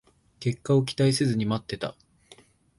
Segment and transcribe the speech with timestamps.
[0.39, 1.93] 結果を期待せずに待ってた